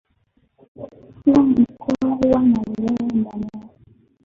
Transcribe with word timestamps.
Kila 1.23 1.41
mkoa 1.43 2.09
huwa 2.15 2.39
na 2.43 2.59
wilaya 2.59 3.11
ndani 3.13 3.43
yake. 3.53 3.77